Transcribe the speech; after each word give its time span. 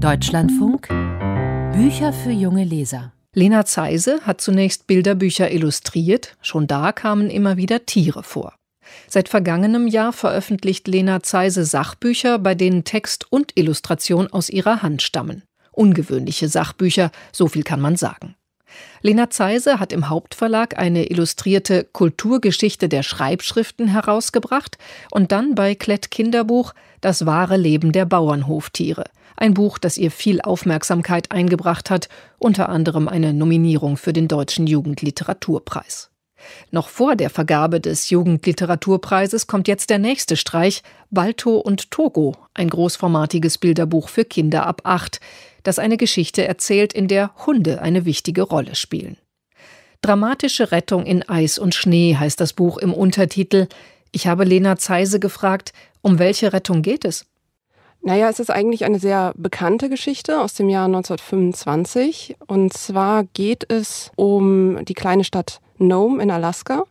Deutschlandfunk 0.00 0.88
Bücher 1.72 2.12
für 2.12 2.30
junge 2.30 2.64
Leser. 2.64 3.12
Lena 3.32 3.64
Zeise 3.64 4.20
hat 4.26 4.42
zunächst 4.42 4.86
Bilderbücher 4.86 5.50
illustriert, 5.50 6.36
schon 6.42 6.66
da 6.66 6.92
kamen 6.92 7.30
immer 7.30 7.56
wieder 7.56 7.86
Tiere 7.86 8.22
vor. 8.22 8.54
Seit 9.08 9.30
vergangenem 9.30 9.86
Jahr 9.86 10.12
veröffentlicht 10.12 10.86
Lena 10.86 11.22
Zeise 11.22 11.64
Sachbücher, 11.64 12.38
bei 12.38 12.54
denen 12.54 12.84
Text 12.84 13.26
und 13.32 13.52
Illustration 13.54 14.26
aus 14.26 14.50
ihrer 14.50 14.82
Hand 14.82 15.00
stammen. 15.00 15.44
Ungewöhnliche 15.72 16.48
Sachbücher, 16.48 17.10
so 17.32 17.48
viel 17.48 17.62
kann 17.62 17.80
man 17.80 17.96
sagen. 17.96 18.34
Lena 19.00 19.30
Zeise 19.30 19.80
hat 19.80 19.92
im 19.92 20.10
Hauptverlag 20.10 20.78
eine 20.78 21.06
illustrierte 21.06 21.84
Kulturgeschichte 21.84 22.90
der 22.90 23.02
Schreibschriften 23.02 23.88
herausgebracht 23.88 24.76
und 25.10 25.32
dann 25.32 25.54
bei 25.54 25.74
Klett 25.74 26.10
Kinderbuch 26.10 26.74
Das 27.00 27.24
wahre 27.24 27.56
Leben 27.56 27.92
der 27.92 28.04
Bauernhoftiere. 28.04 29.04
Ein 29.36 29.54
Buch, 29.54 29.78
das 29.78 29.98
ihr 29.98 30.10
viel 30.10 30.40
Aufmerksamkeit 30.40 31.30
eingebracht 31.30 31.90
hat, 31.90 32.08
unter 32.38 32.68
anderem 32.68 33.06
eine 33.08 33.34
Nominierung 33.34 33.96
für 33.96 34.12
den 34.12 34.28
Deutschen 34.28 34.66
Jugendliteraturpreis. 34.66 36.10
Noch 36.70 36.88
vor 36.88 37.16
der 37.16 37.30
Vergabe 37.30 37.80
des 37.80 38.10
Jugendliteraturpreises 38.10 39.46
kommt 39.46 39.68
jetzt 39.68 39.90
der 39.90 39.98
nächste 39.98 40.36
Streich, 40.36 40.82
Balto 41.10 41.56
und 41.56 41.90
Togo, 41.90 42.34
ein 42.54 42.70
großformatiges 42.70 43.58
Bilderbuch 43.58 44.08
für 44.08 44.24
Kinder 44.24 44.66
ab 44.66 44.82
acht, 44.84 45.20
das 45.62 45.78
eine 45.78 45.96
Geschichte 45.96 46.46
erzählt, 46.46 46.92
in 46.92 47.08
der 47.08 47.32
Hunde 47.46 47.82
eine 47.82 48.04
wichtige 48.04 48.42
Rolle 48.42 48.74
spielen. 48.74 49.16
Dramatische 50.02 50.70
Rettung 50.72 51.04
in 51.04 51.28
Eis 51.28 51.58
und 51.58 51.74
Schnee 51.74 52.16
heißt 52.16 52.40
das 52.40 52.52
Buch 52.52 52.78
im 52.78 52.94
Untertitel. 52.94 53.66
Ich 54.12 54.26
habe 54.26 54.44
Lena 54.44 54.76
Zeise 54.76 55.18
gefragt, 55.18 55.72
um 56.00 56.18
welche 56.18 56.52
Rettung 56.52 56.82
geht 56.82 57.04
es? 57.04 57.26
Naja, 58.06 58.28
es 58.28 58.38
ist 58.38 58.50
eigentlich 58.50 58.84
eine 58.84 59.00
sehr 59.00 59.32
bekannte 59.36 59.88
Geschichte 59.88 60.40
aus 60.40 60.54
dem 60.54 60.68
Jahr 60.68 60.84
1925. 60.84 62.36
Und 62.46 62.72
zwar 62.72 63.24
geht 63.24 63.68
es 63.68 64.12
um 64.14 64.84
die 64.84 64.94
kleine 64.94 65.24
Stadt 65.24 65.60
Nome 65.78 66.22
in 66.22 66.30
Alaska, 66.30 66.84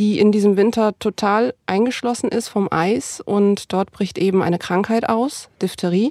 die 0.00 0.18
in 0.18 0.32
diesem 0.32 0.56
Winter 0.56 0.98
total 0.98 1.54
eingeschlossen 1.66 2.30
ist 2.30 2.48
vom 2.48 2.66
Eis 2.68 3.20
und 3.20 3.72
dort 3.72 3.92
bricht 3.92 4.18
eben 4.18 4.42
eine 4.42 4.58
Krankheit 4.58 5.08
aus, 5.08 5.50
Diphtherie. 5.62 6.10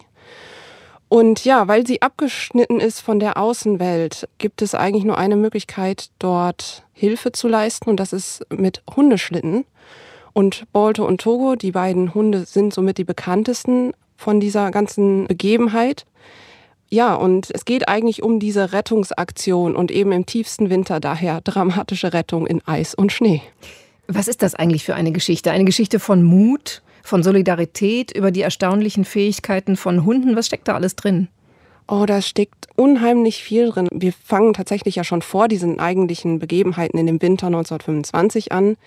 Und 1.10 1.44
ja, 1.44 1.68
weil 1.68 1.86
sie 1.86 2.02
abgeschnitten 2.02 2.80
ist 2.80 3.02
von 3.02 3.20
der 3.20 3.36
Außenwelt, 3.36 4.30
gibt 4.38 4.62
es 4.62 4.74
eigentlich 4.74 5.04
nur 5.04 5.18
eine 5.18 5.36
Möglichkeit, 5.36 6.12
dort 6.18 6.86
Hilfe 6.94 7.34
zu 7.34 7.50
leisten 7.50 7.90
und 7.90 8.00
das 8.00 8.14
ist 8.14 8.46
mit 8.50 8.84
Hundeschlitten. 8.96 9.66
Und 10.32 10.64
Balto 10.72 11.06
und 11.06 11.20
Togo, 11.20 11.58
die 11.58 11.74
beiden 11.74 12.14
Hunde 12.14 12.46
sind 12.46 12.74
somit 12.74 12.98
die 12.98 13.04
bekanntesten 13.04 13.92
von 14.20 14.42
dieser 14.42 14.70
ganzen 14.70 15.28
Begebenheit. 15.28 16.06
Ja, 16.90 17.16
und 17.16 17.50
es 17.52 17.64
geht 17.64 17.88
eigentlich 17.88 18.22
um 18.22 18.42
diese 18.42 18.74
Rettungsaktion 18.74 19.78
und 19.78 19.92
eben 19.92 20.12
im 20.12 20.26
tiefsten 20.26 20.70
Winter 20.70 21.00
daher 21.00 21.40
dramatische 21.40 22.12
Rettung 22.12 22.46
in 22.46 22.62
Eis 22.68 22.94
und 22.94 23.14
Schnee. 23.14 23.42
Was 24.08 24.28
ist 24.28 24.42
das 24.42 24.56
eigentlich 24.56 24.84
für 24.84 24.94
eine 24.94 25.14
Geschichte? 25.14 25.52
Eine 25.52 25.64
Geschichte 25.64 26.00
von 26.00 26.22
Mut, 26.22 26.82
von 27.02 27.24
Solidarität, 27.24 28.12
über 28.12 28.32
die 28.32 28.42
erstaunlichen 28.42 29.06
Fähigkeiten 29.06 29.78
von 29.78 30.04
Hunden. 30.04 30.36
Was 30.36 30.48
steckt 30.48 30.68
da 30.68 30.76
alles 30.76 30.98
drin? 30.98 31.30
Oh, 31.92 32.06
da 32.06 32.22
steckt 32.22 32.68
unheimlich 32.76 33.42
viel 33.42 33.72
drin. 33.72 33.88
Wir 33.92 34.14
fangen 34.14 34.54
tatsächlich 34.54 34.96
ja 34.96 35.04
schon 35.04 35.24
vor 35.24 35.48
diesen 35.48 35.80
eigentlichen 35.80 36.38
Begebenheiten 36.38 37.00
in 37.00 37.08
dem 37.08 37.20
Winter 37.20 37.48
1925 37.48 38.52
an. 38.52 38.78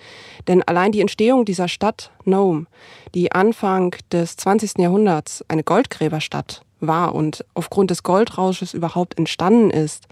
Denn 0.47 0.63
allein 0.63 0.93
die 0.93 1.01
Entstehung 1.01 1.43
dieser 1.43 1.67
Stadt 1.67 2.11
Nome, 2.23 2.65
die 3.13 3.33
Anfang 3.33 3.93
des 4.13 4.37
20. 4.37 4.77
Jahrhunderts 4.77 5.43
eine 5.49 5.63
Goldgräberstadt 5.63 6.61
war 6.79 7.13
und 7.13 7.43
aufgrund 7.55 7.91
des 7.91 8.03
Goldrausches 8.03 8.73
überhaupt 8.73 9.17
entstanden 9.17 9.69
ist, 9.69 10.07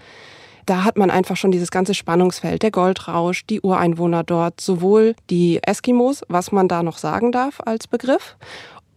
da 0.65 0.83
hat 0.83 0.97
man 0.97 1.09
einfach 1.09 1.37
schon 1.37 1.51
dieses 1.51 1.71
ganze 1.71 1.93
Spannungsfeld, 1.93 2.61
der 2.61 2.71
Goldrausch, 2.71 3.45
die 3.45 3.61
Ureinwohner 3.61 4.23
dort, 4.23 4.59
sowohl 4.59 5.15
die 5.29 5.59
Eskimos, 5.63 6.23
was 6.27 6.51
man 6.51 6.67
da 6.67 6.83
noch 6.83 6.97
sagen 6.97 7.31
darf 7.31 7.61
als 7.65 7.87
Begriff, 7.87 8.35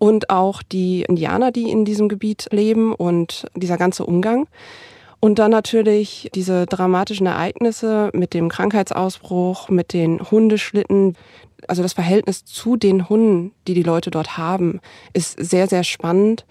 und 0.05 0.29
auch 0.29 0.63
die 0.63 1.01
Indianer, 1.09 1.51
die 1.51 1.71
in 1.71 1.87
diesem 1.87 2.11
Gebiet 2.11 2.49
leben 2.51 2.95
und 2.95 3.47
dieser 3.55 3.79
ganze 3.79 4.05
Umgang. 4.05 4.49
Und 5.19 5.39
dann 5.39 5.51
natürlich 5.51 6.29
diese 6.35 6.67
dramatischen 6.67 7.27
Ereignisse 7.27 8.11
mit 8.13 8.35
dem 8.35 8.51
Krankheitsausbruch, 8.51 9.71
mit 9.71 9.95
den 9.95 10.21
Hundeschlitten. 10.21 11.17
Also 11.69 11.83
das 11.83 11.95
Verhältnis 11.95 12.45
zu 12.45 12.77
den 12.77 13.09
Hunden, 13.09 13.53
die 13.67 13.73
die 13.73 13.83
Leute 13.83 14.11
dort 14.11 14.37
haben, 14.37 14.83
ist 15.15 15.43
sehr, 15.43 15.69
sehr 15.69 15.85
spannend. 15.85 16.45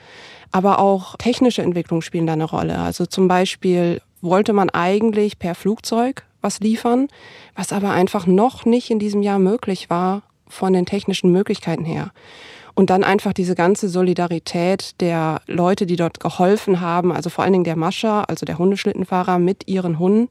Aber 0.51 0.79
auch 0.79 1.15
technische 1.17 1.61
Entwicklungen 1.61 2.01
spielen 2.01 2.25
da 2.25 2.33
eine 2.33 2.45
Rolle. 2.45 2.79
Also 2.79 3.05
zum 3.05 3.27
Beispiel 3.27 4.01
wollte 4.21 4.53
man 4.53 4.71
eigentlich 4.71 5.37
per 5.37 5.53
Flugzeug 5.53 6.25
was 6.41 6.59
liefern, 6.59 7.07
was 7.55 7.71
aber 7.71 7.91
einfach 7.91 8.25
noch 8.25 8.65
nicht 8.65 8.89
in 8.89 8.97
diesem 8.97 9.21
Jahr 9.21 9.37
möglich 9.37 9.91
war 9.91 10.23
von 10.47 10.73
den 10.73 10.87
technischen 10.87 11.31
Möglichkeiten 11.31 11.85
her. 11.85 12.09
Und 12.75 12.89
dann 12.89 13.03
einfach 13.03 13.33
diese 13.33 13.55
ganze 13.55 13.87
Solidarität 13.87 14.99
der 14.99 15.41
Leute, 15.45 15.85
die 15.85 15.95
dort 15.95 16.19
geholfen 16.19 16.81
haben, 16.81 17.11
also 17.11 17.29
vor 17.29 17.43
allen 17.43 17.53
Dingen 17.53 17.65
der 17.65 17.75
Mascha, 17.75 18.23
also 18.23 18.45
der 18.45 18.57
Hundeschlittenfahrer 18.57 19.37
mit 19.37 19.67
ihren 19.67 19.99
Hunden, 19.99 20.29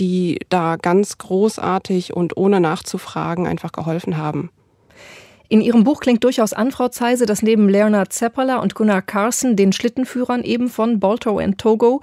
die 0.00 0.38
da 0.48 0.76
ganz 0.76 1.18
großartig 1.18 2.14
und 2.14 2.36
ohne 2.36 2.60
nachzufragen 2.60 3.46
einfach 3.46 3.72
geholfen 3.72 4.16
haben. 4.16 4.50
In 5.50 5.62
Ihrem 5.62 5.82
Buch 5.82 6.00
klingt 6.00 6.24
durchaus 6.24 6.52
an, 6.52 6.70
Frau 6.72 6.88
Zeise, 6.88 7.24
dass 7.24 7.40
neben 7.40 7.70
Leonard 7.70 8.12
Zeppeler 8.12 8.60
und 8.60 8.74
Gunnar 8.74 9.00
Carson, 9.00 9.56
den 9.56 9.72
Schlittenführern 9.72 10.42
eben 10.42 10.68
von 10.68 11.00
Balto 11.00 11.38
and 11.38 11.56
Togo, 11.56 12.02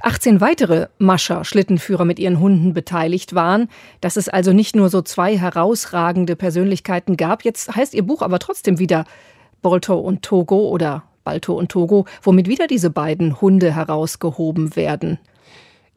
18 0.00 0.40
weitere 0.40 0.86
Mascher-Schlittenführer 0.96 2.06
mit 2.06 2.18
ihren 2.18 2.40
Hunden 2.40 2.72
beteiligt 2.72 3.34
waren. 3.34 3.68
Dass 4.00 4.16
es 4.16 4.30
also 4.30 4.54
nicht 4.54 4.74
nur 4.76 4.88
so 4.88 5.02
zwei 5.02 5.36
herausragende 5.36 6.36
Persönlichkeiten 6.36 7.18
gab. 7.18 7.44
Jetzt 7.44 7.76
heißt 7.76 7.92
Ihr 7.92 8.02
Buch 8.02 8.22
aber 8.22 8.38
trotzdem 8.38 8.78
wieder 8.78 9.04
Balto 9.60 9.98
und 9.98 10.22
Togo 10.22 10.70
oder 10.70 11.02
Balto 11.22 11.52
und 11.52 11.70
Togo, 11.70 12.06
womit 12.22 12.48
wieder 12.48 12.66
diese 12.66 12.88
beiden 12.88 13.42
Hunde 13.42 13.74
herausgehoben 13.74 14.74
werden. 14.74 15.18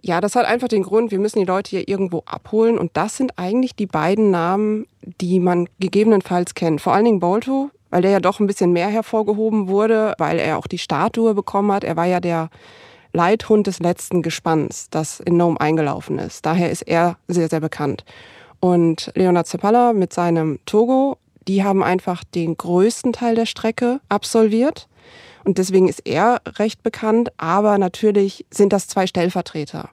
Ja, 0.02 0.22
das 0.22 0.36
hat 0.36 0.46
einfach 0.46 0.70
den 0.70 0.84
Grund, 0.84 1.12
wir 1.12 1.20
müssen 1.20 1.40
die 1.40 1.46
Leute 1.46 1.72
hier 1.72 1.88
irgendwo 1.88 2.24
abholen. 2.26 2.78
Und 2.78 2.92
das 2.96 3.18
sind 3.18 3.38
eigentlich 3.38 3.76
die 3.76 3.86
beiden 3.86 4.32
Namen, 4.32 4.86
die 5.02 5.40
man 5.40 5.68
gegebenenfalls 5.80 6.54
kennt. 6.54 6.80
Vor 6.82 6.94
allen 6.94 7.06
Dingen 7.06 7.20
Bolto, 7.20 7.70
weil 7.90 8.02
der 8.02 8.12
ja 8.12 8.20
doch 8.20 8.40
ein 8.40 8.48
bisschen 8.48 8.72
mehr 8.72 8.88
hervorgehoben 8.88 9.68
wurde, 9.68 10.14
weil 10.18 10.40
er 10.40 10.58
auch 10.58 10.68
die 10.68 10.78
Statue 10.78 11.34
bekommen 11.34 11.72
hat. 11.72 11.84
Er 11.84 11.98
war 11.98 12.06
ja 12.06 12.20
der 12.20 12.50
Leithund 13.12 13.68
des 13.68 13.80
letzten 13.80 14.22
Gespanns, 14.22 14.90
das 14.90 15.20
in 15.20 15.36
Nome 15.36 15.60
eingelaufen 15.60 16.20
ist. 16.20 16.46
Daher 16.46 16.70
ist 16.70 16.84
er 16.84 17.18
sehr, 17.28 17.50
sehr 17.50 17.60
bekannt. 17.60 18.06
Und 18.60 19.12
Leonard 19.16 19.48
Cepala 19.48 19.94
mit 19.94 20.14
seinem 20.14 20.60
Togo, 20.66 21.18
die 21.48 21.64
haben 21.64 21.84
einfach 21.84 22.24
den 22.24 22.56
größten 22.56 23.14
Teil 23.14 23.36
der 23.36 23.46
Strecke 23.46 24.00
absolviert. 24.10 24.88
Und 25.44 25.58
deswegen 25.58 25.88
ist 25.88 26.06
er 26.06 26.42
recht 26.58 26.84
bekannt, 26.84 27.32
aber 27.38 27.78
natürlich 27.78 28.46
sind 28.52 28.74
das 28.74 28.88
zwei 28.88 29.08
Stellvertreter. 29.08 29.90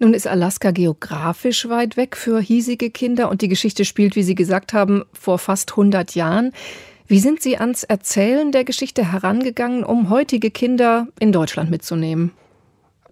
Nun 0.00 0.14
ist 0.14 0.26
Alaska 0.26 0.70
geografisch 0.70 1.68
weit 1.68 1.98
weg 1.98 2.16
für 2.16 2.40
hiesige 2.40 2.90
Kinder 2.90 3.28
und 3.30 3.42
die 3.42 3.48
Geschichte 3.48 3.84
spielt, 3.84 4.16
wie 4.16 4.22
Sie 4.22 4.34
gesagt 4.34 4.72
haben, 4.72 5.04
vor 5.12 5.38
fast 5.38 5.72
100 5.72 6.14
Jahren. 6.14 6.52
Wie 7.06 7.18
sind 7.18 7.42
Sie 7.42 7.58
ans 7.58 7.82
Erzählen 7.82 8.50
der 8.50 8.64
Geschichte 8.64 9.12
herangegangen, 9.12 9.84
um 9.84 10.08
heutige 10.08 10.50
Kinder 10.50 11.08
in 11.18 11.32
Deutschland 11.32 11.70
mitzunehmen? 11.70 12.32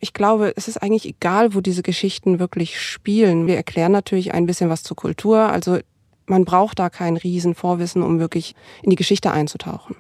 Ich 0.01 0.15
glaube, 0.15 0.55
es 0.57 0.67
ist 0.69 0.79
eigentlich 0.79 1.05
egal, 1.05 1.55
wo 1.55 1.61
diese 1.61 1.83
Geschichten 1.83 2.39
wirklich 2.39 2.81
spielen. 2.81 3.47
Wir 3.47 3.57
erklären 3.57 3.93
natürlich 3.93 4.33
ein 4.33 4.47
bisschen 4.47 4.71
was 4.71 4.83
zur 4.83 4.97
Kultur. 4.97 5.41
Also 5.41 5.81
man 6.27 6.45
braucht 6.45 6.79
da 6.79 6.89
kein 6.89 7.17
Riesenvorwissen, 7.17 8.03
um 8.03 8.19
wirklich 8.19 8.55
in 8.83 8.91
die 8.91 8.97
Geschichte 8.97 9.31
einzutauchen. 9.31 9.97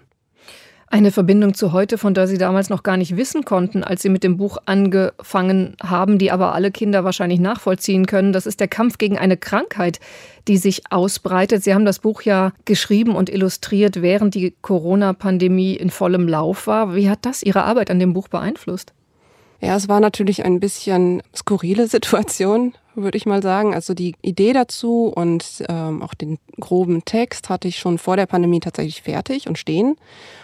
Eine 0.91 1.13
Verbindung 1.13 1.53
zu 1.53 1.73
heute, 1.73 1.99
von 1.99 2.15
der 2.15 2.27
Sie 2.27 2.39
damals 2.39 2.71
noch 2.71 2.83
gar 2.83 2.97
nicht 2.97 3.19
wissen 3.19 3.45
konnten, 3.45 3.85
als 3.85 4.01
Sie 4.01 4.09
mit 4.09 4.25
dem 4.25 4.39
Buch 4.39 4.57
angefangen 4.65 5.77
haben, 5.83 6.17
die 6.17 6.31
aber 6.31 6.55
alle 6.55 6.71
Kinder 6.71 7.05
wahrscheinlich 7.05 7.41
nachvollziehen 7.41 8.07
können. 8.07 8.33
Das 8.33 8.47
ist 8.47 8.59
der 8.59 8.69
Kampf 8.69 8.97
gegen 8.97 9.19
eine 9.19 9.37
Krankheit, 9.37 10.01
die 10.49 10.57
sich 10.57 10.91
ausbreitet. 10.91 11.63
Sie 11.63 11.75
haben 11.75 11.85
das 11.85 11.99
Buch 11.99 12.23
ja 12.23 12.53
geschrieben 12.65 13.17
und 13.17 13.29
illustriert, 13.29 14.01
während 14.01 14.35
die 14.35 14.55
Corona-Pandemie 14.63 15.75
in 15.75 15.91
vollem 15.91 16.27
Lauf 16.27 16.67
war. 16.67 16.95
Wie 16.95 17.11
hat 17.11 17.27
das 17.27 17.43
Ihre 17.43 17.65
Arbeit 17.65 17.91
an 17.91 17.99
dem 17.99 18.15
Buch 18.15 18.29
beeinflusst? 18.29 18.95
Ja, 19.61 19.75
es 19.77 19.89
war 19.89 20.01
natürlich 20.01 20.45
ein 20.45 20.61
bisschen 20.61 21.23
skurrile 21.35 21.87
Situation, 21.89 22.75
würde 22.95 23.19
ich 23.19 23.27
mal 23.27 23.43
sagen. 23.43 23.75
Also 23.75 23.95
die 23.95 24.15
Idee 24.23 24.53
dazu 24.53 25.13
und 25.15 25.65
ähm, 25.69 26.03
auch 26.03 26.15
den 26.15 26.39
groben 26.61 27.05
Text 27.05 27.49
hatte 27.49 27.69
ich 27.69 27.79
schon 27.79 27.99
vor 27.99 28.17
der 28.17 28.27
Pandemie 28.27 28.61
tatsächlich 28.61 29.03
fertig 29.03 29.49
und 29.49 29.59
stehen. 29.59 29.97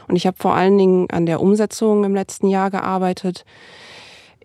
Und 0.09 0.17
ich 0.17 0.27
habe 0.27 0.37
vor 0.39 0.55
allen 0.55 0.79
Dingen 0.79 1.11
an 1.11 1.27
der 1.27 1.41
Umsetzung 1.41 2.05
im 2.05 2.15
letzten 2.15 2.49
Jahr 2.49 2.71
gearbeitet. 2.71 3.45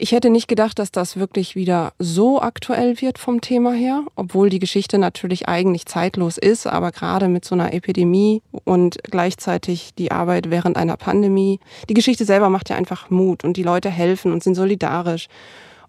Ich 0.02 0.14
hätte 0.14 0.30
nicht 0.30 0.48
gedacht, 0.48 0.80
dass 0.80 0.94
das 0.94 1.18
wirklich 1.18 1.58
wieder 1.58 1.92
so 2.00 2.42
aktuell 2.42 3.02
wird 3.02 3.18
vom 3.18 3.42
Thema 3.42 3.74
her, 3.74 4.06
obwohl 4.16 4.50
die 4.50 4.60
Geschichte 4.60 4.98
natürlich 4.98 5.50
eigentlich 5.50 5.88
zeitlos 5.88 6.38
ist, 6.38 6.68
aber 6.68 6.94
gerade 6.94 7.28
mit 7.28 7.44
so 7.44 7.54
einer 7.54 7.74
Epidemie 7.74 8.42
und 8.64 9.04
gleichzeitig 9.04 9.94
die 9.96 10.14
Arbeit 10.14 10.50
während 10.50 10.78
einer 10.78 10.96
Pandemie. 10.96 11.60
Die 11.90 11.96
Geschichte 11.96 12.24
selber 12.24 12.50
macht 12.50 12.70
ja 12.70 12.78
einfach 12.78 13.10
Mut 13.10 13.44
und 13.44 13.58
die 13.58 13.64
Leute 13.64 13.90
helfen 13.90 14.32
und 14.32 14.42
sind 14.42 14.56
solidarisch. 14.56 15.28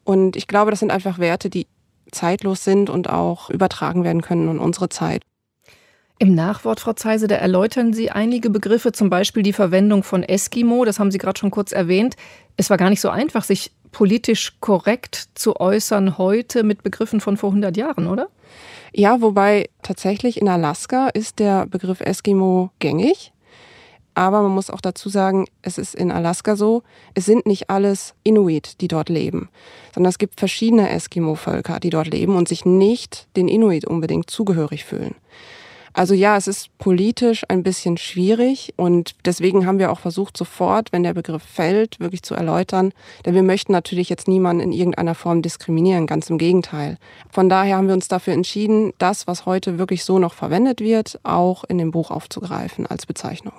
Und 0.03 0.35
ich 0.35 0.49
glaube, 0.49 0.73
das 0.73 0.81
sind 0.81 0.91
einfach 0.91 1.21
Werte, 1.21 1.49
die 1.49 1.69
zeitlos 2.11 2.65
sind 2.65 2.91
und 2.91 3.09
auch 3.09 3.49
übertragen 3.49 4.03
werden 4.03 4.23
können 4.23 4.51
in 4.51 4.59
unsere 4.59 4.89
Zeit. 4.89 5.23
Im 6.19 6.35
Nachwort, 6.35 6.81
Frau 6.81 6.95
Zeise, 6.95 7.29
da 7.29 7.37
erläutern 7.37 7.93
Sie 7.93 8.11
einige 8.11 8.51
Begriffe, 8.51 8.91
zum 8.91 9.09
Beispiel 9.09 9.45
die 9.45 9.53
Verwendung 9.53 10.03
von 10.03 10.25
Eskimo, 10.25 10.85
das 10.85 10.99
haben 10.99 11.13
Sie 11.13 11.19
gerade 11.19 11.39
schon 11.39 11.53
kurz 11.53 11.71
erwähnt. 11.71 12.17
Es 12.56 12.69
war 12.69 12.77
gar 12.77 12.91
nicht 12.91 13.01
so 13.01 13.09
einfach, 13.09 13.45
sich 13.45 13.71
politisch 13.93 14.57
korrekt 14.61 15.29
zu 15.35 15.59
äußern 15.59 16.19
heute 16.19 16.63
mit 16.63 16.83
Begriffen 16.83 17.21
von 17.21 17.37
vor 17.37 17.51
100 17.51 17.77
Jahren, 17.77 18.07
oder? 18.07 18.29
Ja, 18.93 19.21
wobei 19.21 19.69
tatsächlich 19.83 20.41
in 20.41 20.49
Alaska 20.49 21.09
ist 21.09 21.39
der 21.39 21.67
Begriff 21.67 22.01
Eskimo 22.01 22.71
gängig. 22.79 23.33
Aber 24.15 24.43
man 24.43 24.51
muss 24.51 24.71
auch 24.71 24.81
dazu 24.81 25.09
sagen, 25.09 25.47
es 25.63 25.79
ist 25.79 25.95
in 25.95 26.11
Alaska 26.11 26.57
so, 26.57 26.83
es 27.15 27.27
sind 27.27 27.47
nicht 27.47 27.71
alles 27.71 28.15
Inuit, 28.25 28.81
die 28.81 28.89
dort 28.89 29.09
leben, 29.09 29.49
sondern 29.95 30.11
es 30.11 30.19
gibt 30.19 30.41
verschiedene 30.41 30.91
Eskimo-Völker, 30.91 31.79
die 31.79 31.91
dort 31.91 32.09
leben 32.09 32.37
und 32.37 32.49
sich 32.49 32.65
nicht 32.65 33.29
den 33.37 33.47
Inuit 33.47 33.87
unbedingt 33.87 34.29
zugehörig 34.29 34.85
fühlen. 34.85 35.15
Also 35.93 36.15
ja, 36.15 36.37
es 36.37 36.47
ist 36.47 36.77
politisch 36.79 37.45
ein 37.49 37.63
bisschen 37.63 37.97
schwierig 37.97 38.75
und 38.77 39.15
deswegen 39.25 39.67
haben 39.67 39.79
wir 39.79 39.91
auch 39.91 39.99
versucht, 39.99 40.37
sofort, 40.37 40.93
wenn 40.93 41.03
der 41.03 41.15
Begriff 41.15 41.43
fällt, 41.43 41.99
wirklich 42.01 42.23
zu 42.23 42.35
erläutern. 42.35 42.93
Denn 43.27 43.35
wir 43.35 43.43
möchten 43.43 43.73
natürlich 43.73 44.09
jetzt 44.09 44.29
niemanden 44.29 44.63
in 44.63 44.73
irgendeiner 44.73 45.15
Form 45.15 45.43
diskriminieren, 45.43 46.07
ganz 46.07 46.31
im 46.31 46.39
Gegenteil. 46.39 46.97
Von 47.31 47.49
daher 47.49 47.77
haben 47.77 47.89
wir 47.89 47.95
uns 47.95 48.09
dafür 48.09 48.35
entschieden, 48.35 48.93
das, 48.99 49.27
was 49.27 49.47
heute 49.47 49.79
wirklich 49.79 50.05
so 50.05 50.19
noch 50.19 50.35
verwendet 50.35 50.81
wird, 50.81 51.19
auch 51.25 51.65
in 51.65 51.79
dem 51.79 51.91
Buch 51.91 52.11
aufzugreifen 52.11 52.87
als 52.87 53.07
Bezeichnung. 53.07 53.55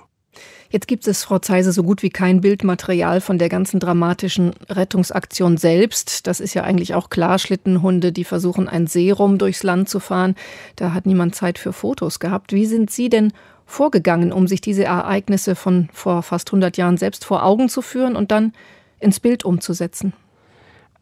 Jetzt 0.69 0.87
gibt 0.87 1.05
es, 1.05 1.23
Frau 1.23 1.39
Zeise, 1.39 1.73
so 1.73 1.83
gut 1.83 2.01
wie 2.01 2.09
kein 2.09 2.39
Bildmaterial 2.39 3.19
von 3.19 3.37
der 3.37 3.49
ganzen 3.49 3.79
dramatischen 3.79 4.53
Rettungsaktion 4.69 5.57
selbst. 5.57 6.27
Das 6.27 6.39
ist 6.39 6.53
ja 6.53 6.63
eigentlich 6.63 6.93
auch 6.93 7.09
klar. 7.09 7.39
Schlittenhunde, 7.39 8.11
die 8.13 8.23
versuchen, 8.23 8.69
ein 8.69 8.87
Serum 8.87 9.37
durchs 9.37 9.63
Land 9.63 9.89
zu 9.89 9.99
fahren. 9.99 10.35
Da 10.77 10.93
hat 10.93 11.05
niemand 11.05 11.35
Zeit 11.35 11.59
für 11.59 11.73
Fotos 11.73 12.19
gehabt. 12.19 12.53
Wie 12.53 12.65
sind 12.65 12.89
Sie 12.89 13.09
denn 13.09 13.33
vorgegangen, 13.65 14.31
um 14.31 14.47
sich 14.47 14.61
diese 14.61 14.85
Ereignisse 14.85 15.55
von 15.55 15.89
vor 15.91 16.23
fast 16.23 16.49
100 16.49 16.77
Jahren 16.77 16.97
selbst 16.97 17.25
vor 17.25 17.43
Augen 17.43 17.67
zu 17.67 17.81
führen 17.81 18.15
und 18.15 18.31
dann 18.31 18.53
ins 18.99 19.19
Bild 19.19 19.43
umzusetzen? 19.43 20.13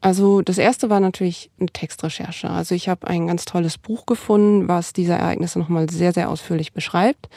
Also 0.00 0.40
das 0.40 0.56
erste 0.56 0.88
war 0.88 1.00
natürlich 1.00 1.50
eine 1.58 1.68
Textrecherche. 1.68 2.48
Also 2.48 2.74
ich 2.74 2.88
habe 2.88 3.06
ein 3.06 3.26
ganz 3.26 3.44
tolles 3.44 3.76
Buch 3.76 4.06
gefunden, 4.06 4.66
was 4.66 4.92
diese 4.92 5.12
Ereignisse 5.12 5.58
nochmal 5.58 5.90
sehr, 5.90 6.12
sehr 6.12 6.30
ausführlich 6.30 6.72
beschreibt 6.72 7.28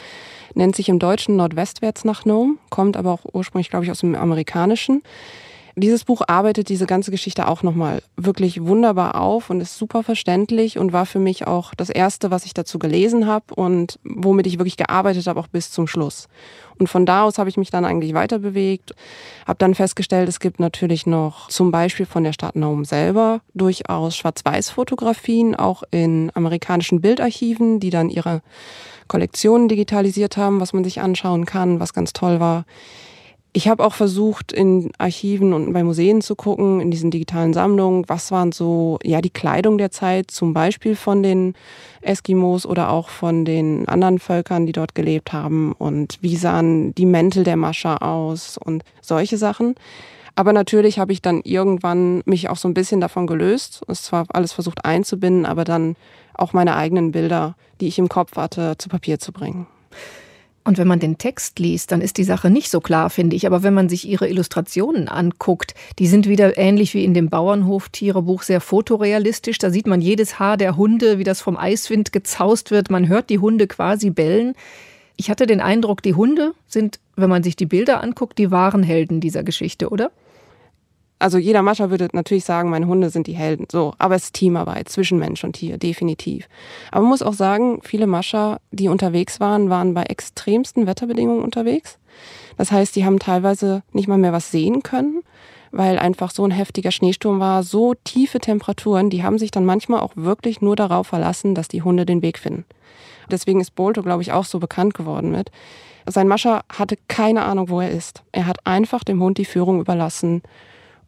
nennt 0.56 0.76
sich 0.76 0.90
im 0.90 1.00
Deutschen 1.00 1.36
Nordwestwärts 1.36 2.06
nach 2.06 2.26
Nome, 2.26 2.56
kommt 2.70 2.98
aber 2.98 3.12
auch 3.12 3.26
ursprünglich, 3.32 3.70
glaube 3.70 3.86
ich, 3.86 3.92
aus 3.92 4.00
dem 4.00 4.16
Amerikanischen. 4.16 5.04
Dieses 5.76 6.04
Buch 6.04 6.22
arbeitet 6.28 6.70
diese 6.70 6.86
ganze 6.86 7.10
Geschichte 7.10 7.48
auch 7.48 7.64
nochmal 7.64 8.04
wirklich 8.16 8.64
wunderbar 8.64 9.20
auf 9.20 9.50
und 9.50 9.60
ist 9.60 9.76
super 9.76 10.04
verständlich 10.04 10.78
und 10.78 10.94
war 10.94 11.08
für 11.08 11.18
mich 11.18 11.48
auch 11.48 11.74
das 11.74 11.90
erste, 11.90 12.30
was 12.30 12.46
ich 12.46 12.54
dazu 12.54 12.78
gelesen 12.78 13.26
habe 13.26 13.56
und 13.56 14.00
womit 14.04 14.46
ich 14.46 14.60
wirklich 14.60 14.78
gearbeitet 14.78 15.26
habe, 15.26 15.40
auch 15.40 15.48
bis 15.48 15.72
zum 15.72 15.88
Schluss. 15.88 16.28
Und 16.78 16.90
von 16.90 17.08
da 17.08 17.24
aus 17.24 17.40
habe 17.40 17.50
ich 17.50 17.58
mich 17.58 17.72
dann 17.72 17.86
eigentlich 17.86 18.14
weiter 18.14 18.38
bewegt, 18.38 18.94
habe 19.48 19.58
dann 19.58 19.74
festgestellt, 19.74 20.30
es 20.30 20.40
gibt 20.40 20.60
natürlich 20.60 21.08
noch 21.08 21.50
zum 21.50 21.72
Beispiel 21.72 22.06
von 22.06 22.24
der 22.24 22.34
Stadt 22.34 22.56
Nome 22.56 22.86
selber 22.86 23.42
durchaus 23.56 24.16
Schwarz-Weiß-Fotografien, 24.16 25.56
auch 25.56 25.82
in 25.90 26.32
amerikanischen 26.36 27.02
Bildarchiven, 27.02 27.80
die 27.80 27.90
dann 27.90 28.10
ihre 28.10 28.42
Kollektionen 29.08 29.68
digitalisiert 29.68 30.38
haben, 30.38 30.60
was 30.60 30.74
man 30.74 30.84
sich 30.84 31.02
anschauen 31.02 31.46
kann, 31.46 31.80
was 31.80 31.94
ganz 31.94 32.14
toll 32.14 32.40
war. 32.40 32.66
Ich 33.56 33.68
habe 33.68 33.86
auch 33.86 33.94
versucht, 33.94 34.52
in 34.52 34.92
Archiven 34.98 35.54
und 35.54 35.72
bei 35.74 35.84
Museen 35.84 36.22
zu 36.22 36.36
gucken, 36.36 36.82
in 36.82 36.90
diesen 36.90 37.12
digitalen 37.12 37.54
Sammlungen, 37.54 38.04
was 38.08 38.32
waren 38.32 38.52
so, 38.52 38.98
ja, 39.04 39.22
die 39.22 39.30
Kleidung 39.30 39.78
der 39.78 39.92
Zeit, 39.92 40.32
zum 40.32 40.56
Beispiel 40.56 40.96
von 40.96 41.22
den 41.22 41.54
Eskimos 42.02 42.66
oder 42.66 42.90
auch 42.90 43.10
von 43.10 43.46
den 43.46 43.88
anderen 43.88 44.18
Völkern, 44.18 44.66
die 44.66 44.72
dort 44.72 44.96
gelebt 44.96 45.34
haben 45.34 45.72
und 45.74 46.18
wie 46.22 46.36
sahen 46.36 46.96
die 46.96 47.06
Mäntel 47.06 47.44
der 47.44 47.56
Mascha 47.56 47.98
aus 47.98 48.58
und 48.58 48.84
solche 49.02 49.38
Sachen. 49.38 49.76
Aber 50.36 50.52
natürlich 50.52 50.98
habe 50.98 51.14
ich 51.14 51.22
dann 51.22 51.42
irgendwann 51.44 52.24
mich 52.26 52.50
auch 52.50 52.58
so 52.58 52.68
ein 52.68 52.74
bisschen 52.74 53.02
davon 53.02 53.28
gelöst. 53.28 53.84
Es 53.88 54.02
zwar 54.02 54.26
alles 54.30 54.52
versucht 54.52 54.84
einzubinden, 54.84 55.46
aber 55.46 55.64
dann 55.64 55.96
auch 56.34 56.54
meine 56.54 56.76
eigenen 56.76 57.12
Bilder, 57.12 57.56
die 57.80 57.88
ich 57.88 58.00
im 58.00 58.10
Kopf 58.10 58.36
hatte, 58.36 58.80
zu 58.80 58.90
Papier 58.90 59.20
zu 59.20 59.32
bringen. 59.32 59.68
Und 60.66 60.78
wenn 60.78 60.88
man 60.88 61.00
den 61.00 61.18
Text 61.18 61.60
liest, 61.60 61.92
dann 61.92 62.00
ist 62.00 62.18
die 62.18 62.24
Sache 62.24 62.50
nicht 62.50 62.70
so 62.70 62.80
klar, 62.80 63.10
finde 63.10 63.36
ich. 63.36 63.46
Aber 63.46 63.64
wenn 63.64 63.74
man 63.74 63.90
sich 63.90 64.08
ihre 64.08 64.30
Illustrationen 64.30 65.10
anguckt, 65.10 65.74
die 66.00 66.08
sind 66.08 66.28
wieder 66.28 66.58
ähnlich 66.58 66.94
wie 66.94 67.04
in 67.04 67.14
dem 67.14 67.30
Bauernhof-Tierebuch 67.30 68.44
sehr 68.44 68.62
fotorealistisch. 68.62 69.58
Da 69.58 69.72
sieht 69.72 69.88
man 69.88 70.00
jedes 70.00 70.40
Haar 70.40 70.56
der 70.56 70.78
Hunde, 70.78 71.20
wie 71.20 71.26
das 71.26 71.42
vom 71.42 71.58
Eiswind 71.58 72.14
gezaust 72.14 72.72
wird. 72.72 72.90
Man 72.90 73.10
hört 73.10 73.30
die 73.30 73.40
Hunde 73.40 73.68
quasi 73.68 74.10
bellen. 74.10 74.54
Ich 75.18 75.30
hatte 75.30 75.48
den 75.48 75.60
Eindruck, 75.60 76.02
die 76.02 76.16
Hunde 76.16 76.54
sind, 76.68 77.00
wenn 77.16 77.30
man 77.30 77.44
sich 77.44 77.56
die 77.56 77.66
Bilder 77.66 78.02
anguckt, 78.02 78.38
die 78.38 78.50
wahren 78.50 78.84
Helden 78.84 79.20
dieser 79.20 79.44
Geschichte, 79.44 79.90
oder? 79.90 80.12
Also 81.24 81.38
jeder 81.38 81.62
Mascher 81.62 81.90
würde 81.90 82.10
natürlich 82.12 82.44
sagen, 82.44 82.70
meine 82.70 82.86
Hunde 82.86 83.10
sind 83.10 83.28
die 83.28 83.34
Helden. 83.34 83.66
So, 83.72 83.94
aber 83.98 84.16
es 84.16 84.26
ist 84.26 84.34
Teamarbeit 84.34 84.90
zwischen 84.90 85.20
Mensch 85.20 85.42
und 85.46 85.54
Tier, 85.54 85.78
definitiv. 85.78 86.50
Aber 86.92 87.00
man 87.00 87.12
muss 87.12 87.22
auch 87.22 87.32
sagen, 87.32 87.80
viele 87.82 88.08
Mascher, 88.08 88.60
die 88.72 88.90
unterwegs 88.90 89.40
waren, 89.40 89.70
waren 89.70 89.94
bei 89.94 90.04
extremsten 90.04 90.86
Wetterbedingungen 90.86 91.42
unterwegs. 91.42 91.98
Das 92.58 92.74
heißt, 92.74 92.94
die 92.98 93.06
haben 93.06 93.20
teilweise 93.20 93.84
nicht 93.94 94.10
mal 94.10 94.18
mehr 94.18 94.34
was 94.34 94.52
sehen 94.52 94.84
können, 94.84 95.22
weil 95.72 95.98
einfach 95.98 96.30
so 96.30 96.44
ein 96.44 96.52
heftiger 96.52 96.92
Schneesturm 96.92 97.40
war, 97.40 97.64
so 97.64 97.94
tiefe 98.04 98.40
Temperaturen, 98.40 99.10
die 99.10 99.24
haben 99.24 99.38
sich 99.38 99.52
dann 99.52 99.64
manchmal 99.64 100.02
auch 100.02 100.12
wirklich 100.16 100.60
nur 100.60 100.76
darauf 100.76 101.08
verlassen, 101.08 101.56
dass 101.56 101.70
die 101.70 101.84
Hunde 101.84 102.06
den 102.06 102.22
Weg 102.22 102.38
finden. 102.38 102.66
Deswegen 103.32 103.62
ist 103.62 103.76
Bolto, 103.76 104.04
glaube 104.04 104.24
ich, 104.24 104.34
auch 104.34 104.44
so 104.44 104.60
bekannt 104.60 104.94
geworden 104.94 105.32
mit. 105.32 105.52
Sein 106.06 106.28
Mascher 106.28 106.66
hatte 106.68 106.98
keine 107.08 107.46
Ahnung, 107.46 107.70
wo 107.70 107.80
er 107.80 107.92
ist. 107.92 108.24
Er 108.34 108.46
hat 108.46 108.58
einfach 108.68 109.06
dem 109.06 109.22
Hund 109.22 109.38
die 109.38 109.46
Führung 109.46 109.80
überlassen 109.80 110.42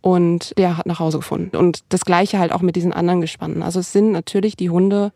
und 0.06 0.56
der 0.60 0.78
hat 0.78 0.86
nach 0.86 1.00
Hause 1.00 1.18
gefunden. 1.18 1.58
Und 1.58 1.84
das 1.90 2.06
gleiche 2.06 2.38
halt 2.38 2.52
auch 2.52 2.62
mit 2.62 2.76
diesen 2.76 2.94
anderen 2.94 3.22
Gespannen. 3.22 3.64
Also 3.64 3.80
es 3.80 3.92
sind 3.92 4.12
natürlich 4.12 4.56
die 4.56 4.70
Hunde, 4.70 5.12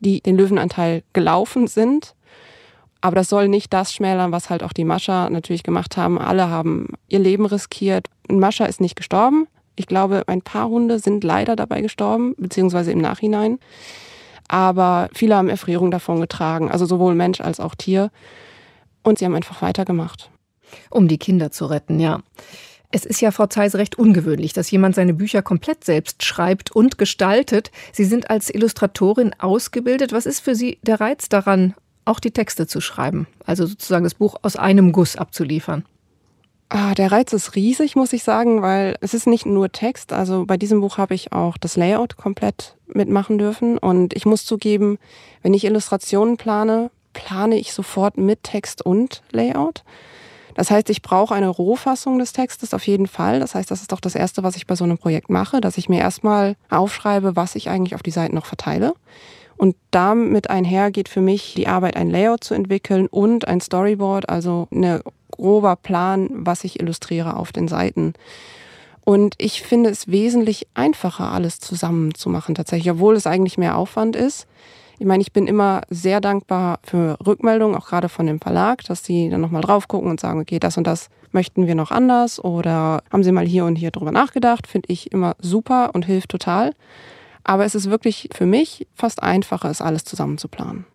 die 0.00 0.22
den 0.22 0.38
Löwenanteil 0.38 1.02
gelaufen 1.12 1.66
sind. 1.66 2.14
Aber 3.02 3.14
das 3.14 3.28
soll 3.28 3.48
nicht 3.48 3.74
das 3.74 3.92
schmälern, 3.92 4.32
was 4.32 4.48
halt 4.48 4.62
auch 4.62 4.72
die 4.72 4.86
Mascha 4.86 5.28
natürlich 5.28 5.64
gemacht 5.64 5.98
haben. 5.98 6.18
Alle 6.18 6.48
haben 6.48 6.94
ihr 7.08 7.18
Leben 7.18 7.44
riskiert. 7.44 8.08
Mascha 8.26 8.64
ist 8.64 8.80
nicht 8.80 8.96
gestorben. 8.96 9.48
Ich 9.74 9.86
glaube, 9.86 10.22
ein 10.28 10.40
paar 10.40 10.70
Hunde 10.70 10.98
sind 10.98 11.22
leider 11.22 11.54
dabei 11.54 11.82
gestorben, 11.82 12.34
beziehungsweise 12.38 12.92
im 12.92 13.02
Nachhinein. 13.02 13.58
Aber 14.48 15.10
viele 15.12 15.36
haben 15.36 15.50
Erfrierung 15.50 15.90
davon 15.90 16.22
getragen, 16.22 16.70
also 16.70 16.86
sowohl 16.86 17.14
Mensch 17.14 17.42
als 17.42 17.60
auch 17.60 17.74
Tier. 17.74 18.10
Und 19.02 19.18
sie 19.18 19.26
haben 19.26 19.34
einfach 19.34 19.60
weitergemacht. 19.60 20.30
Um 20.88 21.06
die 21.06 21.18
Kinder 21.18 21.50
zu 21.50 21.66
retten, 21.66 22.00
ja. 22.00 22.20
Es 22.90 23.04
ist 23.04 23.20
ja, 23.20 23.30
Frau 23.30 23.46
Zeiss, 23.46 23.74
recht 23.74 23.98
ungewöhnlich, 23.98 24.52
dass 24.52 24.70
jemand 24.70 24.94
seine 24.94 25.14
Bücher 25.14 25.42
komplett 25.42 25.84
selbst 25.84 26.24
schreibt 26.24 26.70
und 26.70 26.98
gestaltet. 26.98 27.70
Sie 27.92 28.04
sind 28.04 28.30
als 28.30 28.52
Illustratorin 28.52 29.34
ausgebildet. 29.38 30.12
Was 30.12 30.26
ist 30.26 30.40
für 30.40 30.54
Sie 30.54 30.78
der 30.82 31.00
Reiz 31.00 31.28
daran, 31.28 31.74
auch 32.04 32.20
die 32.20 32.30
Texte 32.30 32.66
zu 32.66 32.80
schreiben? 32.80 33.26
Also 33.44 33.66
sozusagen 33.66 34.04
das 34.04 34.14
Buch 34.14 34.36
aus 34.42 34.56
einem 34.56 34.92
Guss 34.92 35.16
abzuliefern? 35.16 35.84
Ah, 36.68 36.94
der 36.94 37.12
Reiz 37.12 37.32
ist 37.32 37.54
riesig, 37.54 37.94
muss 37.94 38.12
ich 38.12 38.24
sagen, 38.24 38.60
weil 38.60 38.96
es 39.00 39.14
ist 39.14 39.28
nicht 39.28 39.46
nur 39.46 39.70
Text. 39.70 40.12
Also 40.12 40.46
bei 40.46 40.56
diesem 40.56 40.80
Buch 40.80 40.98
habe 40.98 41.14
ich 41.14 41.32
auch 41.32 41.56
das 41.56 41.76
Layout 41.76 42.16
komplett 42.16 42.76
mitmachen 42.88 43.38
dürfen. 43.38 43.78
Und 43.78 44.14
ich 44.14 44.26
muss 44.26 44.44
zugeben, 44.44 44.98
wenn 45.42 45.54
ich 45.54 45.64
Illustrationen 45.64 46.36
plane, 46.36 46.90
plane 47.12 47.56
ich 47.56 47.72
sofort 47.72 48.18
mit 48.18 48.42
Text 48.42 48.84
und 48.84 49.22
Layout. 49.30 49.84
Das 50.56 50.70
heißt, 50.70 50.88
ich 50.88 51.02
brauche 51.02 51.34
eine 51.34 51.48
Rohfassung 51.48 52.18
des 52.18 52.32
Textes 52.32 52.72
auf 52.72 52.86
jeden 52.86 53.06
Fall. 53.06 53.40
Das 53.40 53.54
heißt, 53.54 53.70
das 53.70 53.82
ist 53.82 53.92
doch 53.92 54.00
das 54.00 54.14
Erste, 54.14 54.42
was 54.42 54.56
ich 54.56 54.66
bei 54.66 54.74
so 54.74 54.84
einem 54.84 54.96
Projekt 54.96 55.28
mache, 55.28 55.60
dass 55.60 55.76
ich 55.76 55.90
mir 55.90 56.00
erstmal 56.00 56.56
aufschreibe, 56.70 57.36
was 57.36 57.54
ich 57.56 57.68
eigentlich 57.68 57.94
auf 57.94 58.02
die 58.02 58.10
Seiten 58.10 58.34
noch 58.34 58.46
verteile. 58.46 58.94
Und 59.58 59.76
damit 59.90 60.48
einher 60.48 60.90
geht 60.90 61.10
für 61.10 61.20
mich 61.20 61.52
die 61.54 61.68
Arbeit, 61.68 61.96
ein 61.96 62.08
Layout 62.08 62.42
zu 62.42 62.54
entwickeln 62.54 63.06
und 63.06 63.46
ein 63.46 63.60
Storyboard, 63.60 64.30
also 64.30 64.66
ein 64.72 65.00
grober 65.30 65.76
Plan, 65.76 66.30
was 66.32 66.64
ich 66.64 66.80
illustriere 66.80 67.36
auf 67.36 67.52
den 67.52 67.68
Seiten. 67.68 68.14
Und 69.04 69.34
ich 69.36 69.62
finde 69.62 69.90
es 69.90 70.08
wesentlich 70.08 70.66
einfacher, 70.72 71.32
alles 71.32 71.60
zusammen 71.60 72.14
zu 72.14 72.30
machen 72.30 72.54
tatsächlich, 72.54 72.90
obwohl 72.90 73.14
es 73.14 73.26
eigentlich 73.26 73.58
mehr 73.58 73.76
Aufwand 73.76 74.16
ist 74.16 74.46
Ich 74.98 75.06
meine, 75.06 75.20
ich 75.22 75.32
bin 75.32 75.46
immer 75.46 75.82
sehr 75.90 76.20
dankbar 76.20 76.80
für 76.82 77.18
Rückmeldungen, 77.24 77.76
auch 77.76 77.86
gerade 77.86 78.08
von 78.08 78.26
dem 78.26 78.40
Verlag, 78.40 78.82
dass 78.84 79.04
sie 79.04 79.28
dann 79.28 79.42
nochmal 79.42 79.62
drauf 79.62 79.88
gucken 79.88 80.10
und 80.10 80.20
sagen, 80.20 80.40
okay, 80.40 80.58
das 80.58 80.78
und 80.78 80.86
das 80.86 81.10
möchten 81.32 81.66
wir 81.66 81.74
noch 81.74 81.90
anders 81.90 82.42
oder 82.42 83.02
haben 83.12 83.22
sie 83.22 83.32
mal 83.32 83.46
hier 83.46 83.66
und 83.66 83.76
hier 83.76 83.90
drüber 83.90 84.12
nachgedacht, 84.12 84.66
finde 84.66 84.90
ich 84.90 85.12
immer 85.12 85.36
super 85.38 85.90
und 85.94 86.06
hilft 86.06 86.30
total. 86.30 86.72
Aber 87.44 87.64
es 87.64 87.74
ist 87.74 87.90
wirklich 87.90 88.30
für 88.32 88.46
mich 88.46 88.86
fast 88.94 89.22
einfacher, 89.22 89.70
es 89.70 89.82
alles 89.82 90.04
zusammen 90.04 90.38
zu 90.38 90.48
planen. 90.48 90.86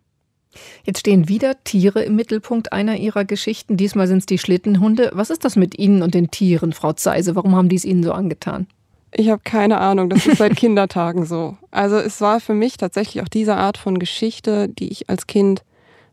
Jetzt 0.83 0.99
stehen 0.99 1.29
wieder 1.29 1.63
Tiere 1.63 2.03
im 2.03 2.15
Mittelpunkt 2.15 2.73
einer 2.73 2.97
Ihrer 2.97 3.23
Geschichten. 3.23 3.77
Diesmal 3.77 4.07
sind 4.07 4.17
es 4.17 4.25
die 4.25 4.37
Schlittenhunde. 4.37 5.11
Was 5.13 5.29
ist 5.29 5.45
das 5.45 5.55
mit 5.55 5.79
Ihnen 5.79 6.03
und 6.03 6.13
den 6.13 6.29
Tieren, 6.29 6.73
Frau 6.73 6.91
Zeise? 6.91 7.35
Warum 7.35 7.55
haben 7.55 7.69
die 7.69 7.77
es 7.77 7.85
Ihnen 7.85 8.03
so 8.03 8.11
angetan? 8.11 8.67
Ich 9.13 9.29
habe 9.29 9.41
keine 9.43 9.79
Ahnung, 9.79 10.09
das 10.09 10.25
ist 10.25 10.37
seit 10.37 10.55
Kindertagen 10.57 11.25
so. 11.25 11.57
Also 11.69 11.97
es 11.97 12.21
war 12.21 12.39
für 12.39 12.53
mich 12.53 12.77
tatsächlich 12.77 13.23
auch 13.23 13.27
diese 13.27 13.55
Art 13.55 13.77
von 13.77 13.99
Geschichte, 13.99 14.69
die 14.69 14.89
ich 14.89 15.09
als 15.09 15.27
Kind 15.27 15.63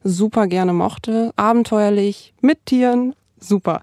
super 0.02 0.46
gerne 0.46 0.72
mochte. 0.72 1.32
Abenteuerlich, 1.36 2.34
mit 2.40 2.66
Tieren, 2.66 3.14
super. 3.38 3.82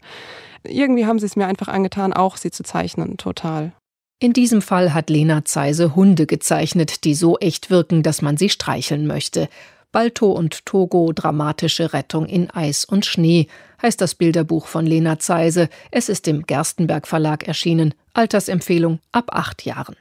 Irgendwie 0.64 1.06
haben 1.06 1.20
sie 1.20 1.26
es 1.26 1.36
mir 1.36 1.48
einfach 1.48 1.68
angetan, 1.68 2.14
auch 2.14 2.38
sie 2.38 2.52
zu 2.52 2.64
zeichnen, 2.64 3.18
total. 3.18 3.72
In 4.20 4.34
diesem 4.34 4.62
Fall 4.62 4.94
hat 4.94 5.10
Lena 5.10 5.46
Zeise 5.46 5.96
Hunde 5.96 6.26
gezeichnet, 6.26 7.04
die 7.04 7.16
so 7.16 7.38
echt 7.38 7.70
wirken, 7.70 8.02
dass 8.02 8.22
man 8.22 8.38
sie 8.38 8.50
streicheln 8.50 9.08
möchte. 9.08 9.50
Balto 9.96 10.30
und 10.30 10.66
Togo 10.66 11.14
dramatische 11.14 11.94
Rettung 11.94 12.26
in 12.26 12.52
Eis 12.52 12.84
und 12.84 13.06
Schnee 13.06 13.48
heißt 13.82 14.02
das 14.02 14.14
Bilderbuch 14.14 14.68
von 14.68 14.86
Lena 14.86 15.20
Zeise. 15.20 15.70
Es 15.90 16.10
ist 16.10 16.28
im 16.28 16.46
Gerstenberg 16.46 17.08
Verlag 17.08 17.48
erschienen. 17.48 17.94
Altersempfehlung 18.14 19.00
ab 19.14 19.30
acht 19.32 19.64
Jahren. 19.64 19.96